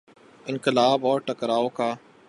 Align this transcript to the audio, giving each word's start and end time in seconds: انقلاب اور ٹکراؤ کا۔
انقلاب 0.45 1.05
اور 1.05 1.19
ٹکراؤ 1.19 1.69
کا۔ 1.69 1.93